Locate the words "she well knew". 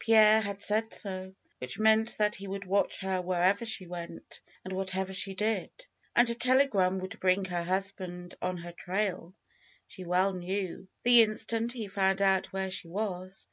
9.86-10.88